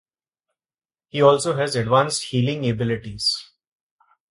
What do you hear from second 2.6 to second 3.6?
abilities.